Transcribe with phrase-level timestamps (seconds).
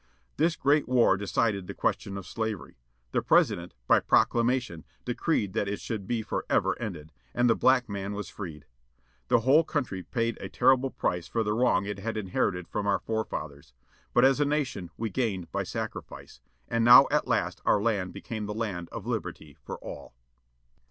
[0.37, 2.79] This great war decided the question of slavery.
[3.11, 7.11] The President, by proclamation, decreed that it should be forever ended.
[7.35, 8.65] And the black man was freed.
[9.27, 12.97] The whole country paid a terrible price for the wrong it had inherited from our
[12.97, 13.75] forefathers.
[14.11, 16.41] But as a nation we gained by the sacrifice.
[16.67, 20.15] And now at last our land became the land of liberty for all.